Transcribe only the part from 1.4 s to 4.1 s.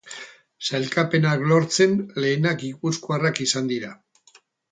lortzen lehenak gipuzkoarrak izan dira.